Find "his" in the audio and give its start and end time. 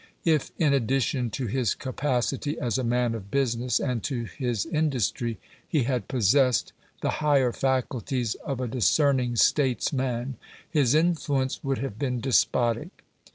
1.45-1.75, 4.23-4.65, 10.67-10.95